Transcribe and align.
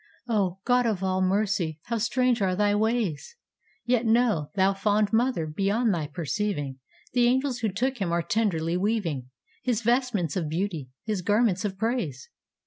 O, 0.27 0.57
God 0.65 0.87
of 0.87 1.03
all 1.03 1.21
mercy, 1.21 1.79
how 1.83 1.99
strange 1.99 2.41
are 2.41 2.55
thy 2.55 2.73
ways! 2.73 3.35
Yet 3.85 4.03
know, 4.03 4.49
thou 4.55 4.73
fond 4.73 5.13
mother, 5.13 5.45
beyond 5.45 5.93
thy 5.93 6.07
perceiving, 6.07 6.79
The 7.13 7.27
angels 7.27 7.59
who 7.59 7.69
took 7.71 7.99
him 7.99 8.11
are 8.11 8.23
tenderly 8.23 8.75
weaving 8.77 9.29
His 9.61 9.83
vestments 9.83 10.35
of 10.35 10.49
beauty, 10.49 10.89
his 11.05 11.21
garments 11.21 11.65
of 11.65 11.77
praise. 11.77 12.29